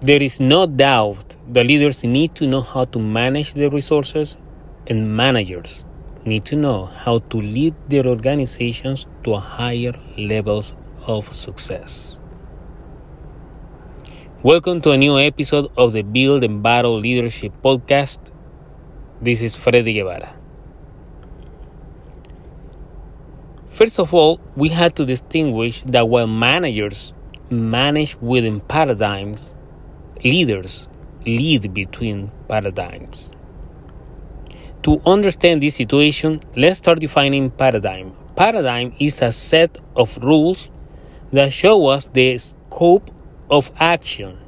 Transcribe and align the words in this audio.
There 0.00 0.22
is 0.22 0.38
no 0.38 0.64
doubt 0.64 1.34
that 1.48 1.66
leaders 1.66 2.04
need 2.04 2.36
to 2.36 2.46
know 2.46 2.60
how 2.60 2.84
to 2.84 3.00
manage 3.00 3.54
their 3.54 3.68
resources, 3.68 4.36
and 4.86 5.16
managers 5.16 5.84
need 6.24 6.44
to 6.44 6.54
know 6.54 6.84
how 6.86 7.18
to 7.18 7.36
lead 7.40 7.74
their 7.88 8.06
organizations 8.06 9.08
to 9.24 9.34
higher 9.34 9.98
levels 10.16 10.76
of 11.08 11.32
success. 11.34 12.16
Welcome 14.44 14.80
to 14.82 14.92
a 14.92 14.96
new 14.96 15.18
episode 15.18 15.68
of 15.76 15.94
the 15.94 16.02
Build 16.02 16.44
and 16.44 16.62
Battle 16.62 17.00
Leadership 17.00 17.54
Podcast. 17.60 18.30
This 19.20 19.42
is 19.42 19.56
Freddy 19.56 19.94
Guevara. 19.94 20.32
First 23.70 23.98
of 23.98 24.14
all, 24.14 24.38
we 24.54 24.68
had 24.68 24.94
to 24.94 25.04
distinguish 25.04 25.82
that 25.82 26.08
while 26.08 26.28
managers 26.28 27.12
manage 27.50 28.14
within 28.20 28.60
paradigms, 28.60 29.56
leaders 30.24 30.88
lead 31.26 31.72
between 31.74 32.30
paradigms. 32.48 33.32
To 34.82 35.00
understand 35.04 35.62
this 35.62 35.74
situation, 35.74 36.40
let's 36.56 36.78
start 36.78 37.00
defining 37.00 37.50
paradigm. 37.50 38.14
Paradigm 38.36 38.94
is 39.00 39.20
a 39.20 39.32
set 39.32 39.76
of 39.96 40.16
rules 40.18 40.70
that 41.32 41.52
show 41.52 41.86
us 41.88 42.06
the 42.06 42.38
scope 42.38 43.10
of 43.50 43.72
action 43.78 44.38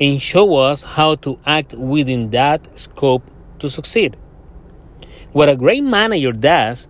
and 0.00 0.20
show 0.20 0.56
us 0.56 0.82
how 0.82 1.14
to 1.14 1.38
act 1.46 1.74
within 1.74 2.30
that 2.30 2.78
scope 2.78 3.22
to 3.60 3.70
succeed. 3.70 4.16
What 5.32 5.48
a 5.48 5.56
great 5.56 5.84
manager 5.84 6.32
does 6.32 6.88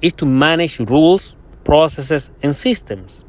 is 0.00 0.14
to 0.14 0.26
manage 0.26 0.80
rules, 0.80 1.36
processes, 1.64 2.30
and 2.42 2.56
systems. 2.56 3.25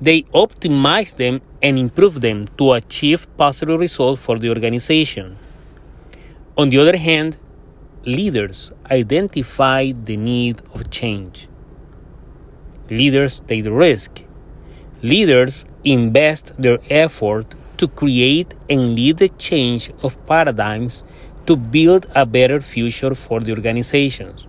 They 0.00 0.22
optimize 0.32 1.16
them 1.16 1.42
and 1.62 1.78
improve 1.78 2.20
them 2.20 2.48
to 2.56 2.72
achieve 2.72 3.26
positive 3.36 3.78
results 3.78 4.20
for 4.20 4.38
the 4.38 4.48
organization. 4.48 5.36
On 6.56 6.70
the 6.70 6.78
other 6.78 6.96
hand, 6.96 7.36
leaders 8.04 8.72
identify 8.90 9.92
the 9.92 10.16
need 10.16 10.62
of 10.72 10.90
change. 10.90 11.48
Leaders 12.88 13.40
take 13.46 13.64
the 13.64 13.72
risk. 13.72 14.22
Leaders 15.02 15.64
invest 15.84 16.52
their 16.58 16.78
effort 16.88 17.54
to 17.76 17.88
create 17.88 18.54
and 18.68 18.94
lead 18.94 19.18
the 19.18 19.28
change 19.28 19.90
of 20.02 20.16
paradigms 20.26 21.04
to 21.46 21.56
build 21.56 22.06
a 22.14 22.24
better 22.26 22.60
future 22.60 23.14
for 23.14 23.40
the 23.40 23.50
organizations. 23.50 24.46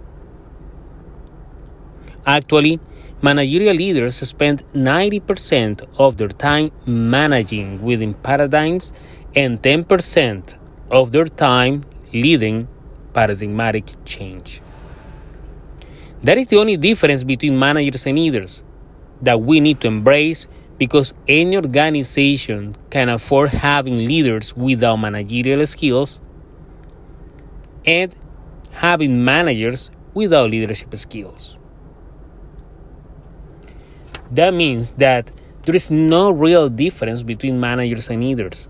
Actually, 2.26 2.80
managerial 3.22 3.76
leaders 3.76 4.16
spend 4.16 4.64
90% 4.74 5.88
of 5.98 6.18
their 6.18 6.28
time 6.28 6.72
managing 6.86 7.82
within 7.82 8.14
paradigms 8.16 8.94
and 9.36 9.62
10% 9.62 10.56
of 10.90 11.12
their 11.12 11.26
time 11.26 11.84
leading 12.14 12.68
paradigmatic 13.14 13.86
change. 14.06 14.62
That 16.24 16.38
is 16.38 16.48
the 16.48 16.58
only 16.58 16.78
difference 16.78 17.24
between 17.24 17.58
managers 17.58 18.06
and 18.06 18.18
leaders 18.18 18.62
that 19.22 19.42
we 19.42 19.60
need 19.60 19.82
to 19.82 19.88
embrace 19.88 20.48
because 20.78 21.14
any 21.28 21.56
organization 21.56 22.76
can 22.90 23.10
afford 23.10 23.50
having 23.50 23.98
leaders 23.98 24.56
without 24.56 24.98
managerial 24.98 25.66
skills 25.68 26.20
and 27.86 28.16
having 28.72 29.24
managers 29.24 29.92
without 30.14 30.50
leadership 30.50 30.96
skills. 30.98 31.58
That 34.32 34.54
means 34.54 34.94
that 34.94 35.32
there 35.66 35.76
is 35.76 35.92
no 35.92 36.32
real 36.32 36.70
difference 36.70 37.22
between 37.22 37.60
managers 37.60 38.10
and 38.10 38.24
leaders. 38.24 38.68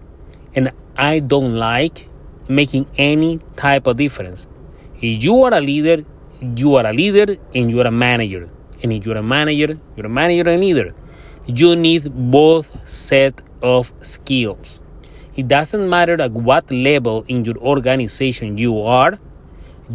And 0.55 0.71
I 0.97 1.19
don't 1.19 1.55
like 1.55 2.09
making 2.49 2.87
any 2.97 3.39
type 3.55 3.87
of 3.87 3.97
difference. 3.97 4.47
If 4.99 5.23
you 5.23 5.43
are 5.43 5.53
a 5.53 5.61
leader, 5.61 6.03
you 6.41 6.75
are 6.75 6.85
a 6.85 6.91
leader 6.91 7.37
and 7.53 7.69
you 7.69 7.79
are 7.79 7.87
a 7.87 7.91
manager. 7.91 8.49
And 8.83 8.91
if 8.91 9.05
you're 9.05 9.17
a 9.17 9.23
manager, 9.23 9.79
you're 9.95 10.07
a 10.07 10.09
manager 10.09 10.49
and 10.49 10.61
leader. 10.61 10.95
You 11.45 11.75
need 11.75 12.11
both 12.31 12.87
set 12.87 13.41
of 13.61 13.93
skills. 14.01 14.81
It 15.35 15.47
doesn't 15.47 15.87
matter 15.89 16.21
at 16.21 16.31
what 16.31 16.69
level 16.71 17.23
in 17.27 17.45
your 17.45 17.57
organization 17.57 18.57
you 18.57 18.81
are, 18.81 19.17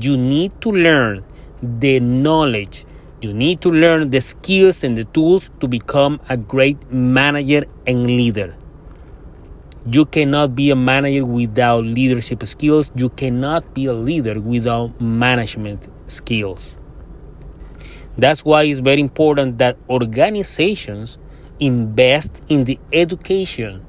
you 0.01 0.17
need 0.17 0.61
to 0.63 0.71
learn 0.71 1.25
the 1.61 2.01
knowledge 2.01 2.86
you 3.23 3.33
need 3.33 3.61
to 3.63 3.71
learn 3.71 4.11
the 4.11 4.21
skills 4.21 4.85
and 4.85 4.97
the 4.97 5.05
tools 5.05 5.51
to 5.61 5.69
become 5.69 6.21
a 6.29 6.37
great 6.37 6.91
manager 6.91 7.65
and 7.87 8.07
leader. 8.07 8.55
You 9.91 10.05
cannot 10.05 10.55
be 10.55 10.71
a 10.71 10.77
manager 10.77 11.25
without 11.25 11.85
leadership 11.85 12.45
skills. 12.45 12.91
You 12.95 13.09
cannot 13.09 13.73
be 13.73 13.87
a 13.87 13.93
leader 13.93 14.41
without 14.41 15.01
management 15.01 15.89
skills. 16.09 16.77
That's 18.19 18.45
why 18.45 18.65
it's 18.65 18.81
very 18.81 19.01
important 19.01 19.59
that 19.59 19.79
organizations 19.89 21.19
invest 21.61 22.43
in 22.49 22.65
the 22.65 22.79
education 22.93 23.87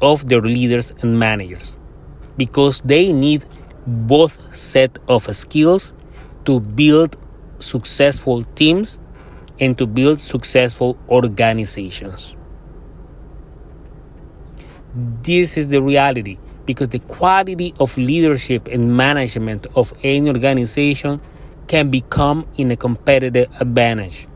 of 0.00 0.28
their 0.28 0.40
leaders 0.40 0.92
and 1.02 1.18
managers 1.18 1.74
because 2.36 2.82
they 2.82 3.12
need 3.12 3.44
both 3.86 4.38
set 4.54 4.98
of 5.08 5.34
skills 5.34 5.94
to 6.44 6.60
build 6.60 7.16
successful 7.58 8.44
teams 8.54 8.98
and 9.58 9.76
to 9.78 9.86
build 9.86 10.18
successful 10.18 10.98
organizations. 11.08 12.34
This 14.94 15.56
is 15.56 15.68
the 15.68 15.82
reality 15.82 16.38
because 16.66 16.88
the 16.88 16.98
quality 17.00 17.74
of 17.78 17.96
leadership 17.96 18.66
and 18.68 18.96
management 18.96 19.66
of 19.76 19.92
any 20.02 20.28
organization 20.28 21.20
can 21.68 21.90
become 21.90 22.46
in 22.56 22.70
a 22.70 22.76
competitive 22.76 23.48
advantage. 23.60 24.26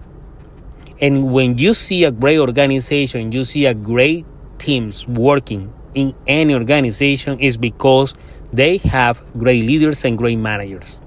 And 1.01 1.33
when 1.33 1.59
you 1.59 1.75
see 1.75 2.05
a 2.05 2.13
great 2.13 2.39
organization, 2.39 3.33
you 3.33 3.45
see 3.45 3.67
a 3.67 3.75
great 3.75 4.27
teams 4.59 5.09
working 5.09 5.73
in 5.95 6.15
any 6.27 6.55
organization 6.55 7.41
is 7.41 7.57
because 7.57 8.15
they 8.53 8.79
have 8.79 9.23
great 9.37 9.65
leaders 9.65 10.05
and 10.05 10.17
great 10.17 10.39
managers. 10.39 11.01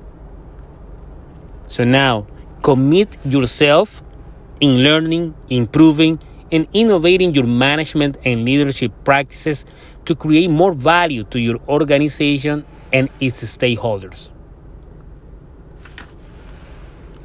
So 1.68 1.84
now, 1.84 2.28
commit 2.64 3.18
yourself 3.26 4.02
in 4.60 4.84
learning, 4.84 5.36
improving, 5.50 6.20
and 6.52 6.68
innovating 6.74 7.34
your 7.34 7.46
management 7.46 8.18
and 8.24 8.46
leadership 8.46 8.92
practices 9.04 9.66
to 10.06 10.16
create 10.16 10.50
more 10.50 10.74
value 10.74 11.24
to 11.26 11.40
your 11.40 11.60
organization 11.68 12.66
and 12.94 13.10
its 13.20 13.44
stakeholders. 13.44 14.30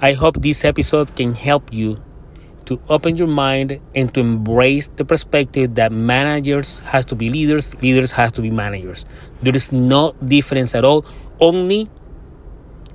I 0.01 0.15
hope 0.15 0.41
this 0.41 0.65
episode 0.65 1.15
can 1.15 1.35
help 1.35 1.73
you 1.73 2.03
to 2.65 2.81
open 2.89 3.17
your 3.17 3.29
mind 3.29 3.81
and 3.95 4.13
to 4.15 4.21
embrace 4.21 4.89
the 4.89 5.05
perspective 5.05 5.77
that 5.77 5.93
managers 5.93 6.81
has 6.81 7.05
to 7.07 7.15
be 7.15 7.31
leaders, 7.31 7.75
leaders 7.83 8.13
has 8.13 8.33
to 8.33 8.43
be 8.43 8.51
managers. 8.51 9.05
There 9.43 9.55
is 9.55 9.73
no 9.73 10.15
difference 10.25 10.75
at 10.75 10.85
all. 10.85 11.07
Only 11.39 11.89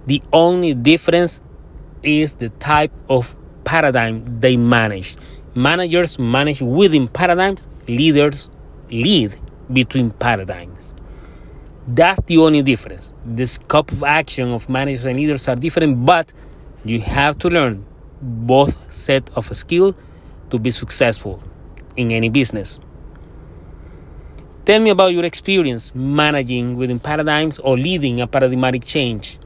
the 0.08 0.22
only 0.34 0.74
difference 0.74 1.42
is 2.02 2.36
the 2.36 2.50
type 2.50 2.92
of 3.10 3.36
paradigm 3.66 4.40
they 4.40 4.58
manage. 4.58 5.18
Managers 5.54 6.18
manage 6.18 6.62
within 6.62 7.08
paradigms, 7.08 7.68
leaders 7.88 8.50
lead 8.90 9.38
between 9.72 10.12
paradigms. 10.12 10.94
That's 11.88 12.22
the 12.26 12.38
only 12.38 12.62
difference. 12.62 13.14
The 13.26 13.46
scope 13.48 13.92
of 13.92 14.04
action 14.04 14.52
of 14.52 14.70
managers 14.70 15.06
and 15.06 15.18
leaders 15.18 15.48
are 15.48 15.56
different, 15.56 16.06
but 16.06 16.32
you 16.86 17.02
have 17.02 17.38
to 17.40 17.50
learn 17.50 17.86
both 18.22 18.78
set 18.92 19.30
of 19.36 19.56
skills 19.56 19.96
to 20.50 20.60
be 20.60 20.72
successful 20.72 21.44
in 21.98 22.12
any 22.12 22.30
business. 22.30 22.80
Tell 24.66 24.80
me 24.80 24.90
about 24.90 25.14
your 25.14 25.26
experience 25.26 25.94
managing 25.96 26.78
within 26.78 27.00
paradigms 27.00 27.60
or 27.60 27.78
leading 27.78 28.22
a 28.22 28.28
paradigmatic 28.28 28.84
change. 28.84 29.40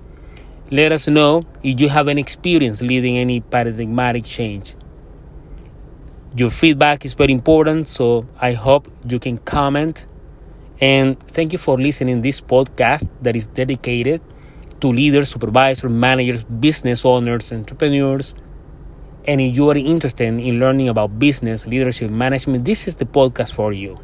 Let 0.73 0.93
us 0.93 1.05
know 1.09 1.45
if 1.63 1.81
you 1.81 1.89
have 1.89 2.07
any 2.07 2.21
experience 2.21 2.81
leading 2.81 3.17
any 3.17 3.41
paradigmatic 3.41 4.23
change. 4.23 4.73
Your 6.33 6.49
feedback 6.49 7.03
is 7.03 7.13
very 7.13 7.33
important, 7.33 7.89
so 7.89 8.25
I 8.39 8.53
hope 8.53 8.87
you 9.05 9.19
can 9.19 9.37
comment. 9.37 10.05
And 10.79 11.19
thank 11.19 11.51
you 11.51 11.57
for 11.59 11.77
listening 11.77 12.21
this 12.21 12.39
podcast 12.39 13.09
that 13.21 13.35
is 13.35 13.47
dedicated 13.47 14.21
to 14.79 14.87
leaders, 14.87 15.27
supervisors, 15.27 15.91
managers, 15.91 16.45
business 16.45 17.03
owners, 17.03 17.51
entrepreneurs. 17.51 18.33
And 19.25 19.41
if 19.41 19.57
you 19.57 19.69
are 19.69 19.75
interested 19.75 20.25
in 20.25 20.57
learning 20.61 20.87
about 20.87 21.19
business, 21.19 21.67
leadership, 21.67 22.09
management, 22.09 22.63
this 22.63 22.87
is 22.87 22.95
the 22.95 23.05
podcast 23.05 23.51
for 23.51 23.73
you. 23.73 23.99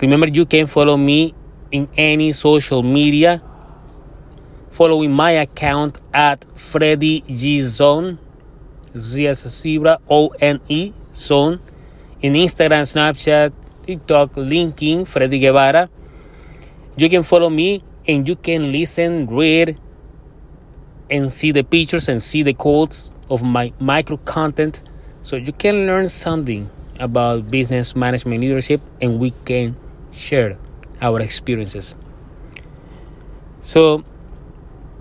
Remember, 0.00 0.26
you 0.26 0.44
can 0.44 0.66
follow 0.66 0.96
me 0.96 1.36
in 1.70 1.88
any 1.96 2.32
social 2.32 2.82
media 2.82 3.40
following 4.76 5.10
my 5.10 5.30
account 5.30 5.98
at 6.12 6.44
Freddy 6.54 7.22
G 7.22 7.62
Zone, 7.62 8.18
Z 8.94 9.26
as 9.26 9.38
zebra, 9.38 9.98
O 10.10 10.28
N 10.38 10.60
E 10.68 10.92
Zone, 11.14 11.60
in 12.20 12.34
Instagram, 12.34 12.84
Snapchat, 12.84 13.54
TikTok, 13.86 14.34
LinkedIn, 14.34 15.06
Freddy 15.06 15.38
Guevara. 15.38 15.88
You 16.98 17.08
can 17.08 17.22
follow 17.22 17.48
me 17.48 17.82
and 18.06 18.28
you 18.28 18.36
can 18.36 18.70
listen, 18.70 19.26
read, 19.28 19.80
and 21.08 21.32
see 21.32 21.52
the 21.52 21.64
pictures 21.64 22.10
and 22.10 22.20
see 22.20 22.42
the 22.42 22.52
quotes 22.52 23.14
of 23.30 23.42
my 23.42 23.72
micro 23.80 24.18
content 24.18 24.82
so 25.22 25.36
you 25.36 25.54
can 25.54 25.86
learn 25.86 26.10
something 26.10 26.68
about 27.00 27.50
business 27.50 27.96
management 27.96 28.42
leadership 28.42 28.82
and 29.00 29.18
we 29.18 29.30
can 29.46 29.74
share 30.12 30.58
our 31.00 31.22
experiences. 31.22 31.94
So 33.62 34.04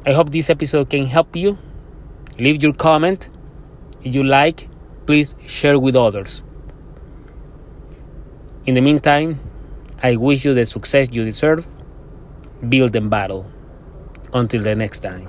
I 0.07 0.13
hope 0.13 0.29
this 0.29 0.51
episode 0.51 0.91
can 0.91 1.07
help 1.07 1.35
you. 1.35 1.57
Leave 2.37 2.61
your 2.61 2.73
comment. 2.73 3.27
If 4.03 4.13
you 4.13 4.23
like, 4.23 4.69
please 5.07 5.33
share 5.47 5.79
with 5.79 5.95
others. 5.95 6.43
In 8.67 8.75
the 8.75 8.81
meantime, 8.81 9.39
I 10.03 10.17
wish 10.17 10.45
you 10.45 10.53
the 10.53 10.67
success 10.67 11.09
you 11.11 11.25
deserve. 11.25 11.65
Build 12.69 12.95
and 12.95 13.09
battle. 13.09 13.49
Until 14.31 14.61
the 14.61 14.75
next 14.75 14.99
time. 14.99 15.27